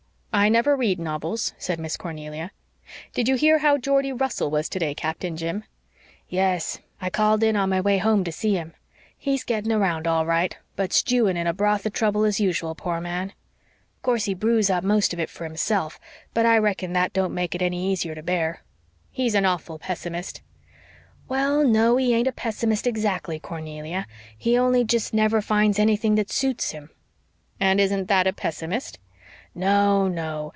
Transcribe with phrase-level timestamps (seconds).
[0.33, 2.51] "I never read novels," said Miss Cornelia.
[3.13, 5.65] "Did you hear how Geordie Russell was today, Captain Jim?"
[6.29, 8.73] "Yes, I called in on my way home to see him.
[9.17, 13.01] He's getting round all right but stewing in a broth of trouble, as usual, poor
[13.01, 13.33] man.
[14.01, 15.99] "'Course he brews up most of it for himself,
[16.33, 18.61] but I reckon that don't make it any easier to bear."
[19.11, 20.53] "He's an awful pessimist," said Miss
[21.27, 21.43] Cornelia.
[21.43, 24.07] "Well, no, he ain't a pessimist exactly, Cornelia.
[24.37, 26.89] He only jest never finds anything that suits him."
[27.59, 28.97] "And isn't that a pessimist?"
[29.53, 30.49] "No, no.